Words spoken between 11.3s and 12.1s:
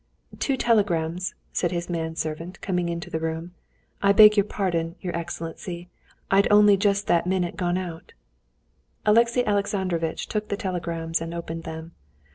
opened them.